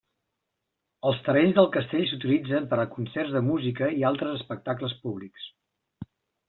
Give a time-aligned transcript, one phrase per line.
[1.09, 5.49] Els terrenys del castell s'utilitzen per a concerts de música i altres espectacles públics.